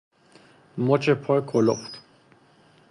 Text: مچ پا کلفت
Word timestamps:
مچ 0.77 1.09
پا 1.09 1.41
کلفت 1.41 1.99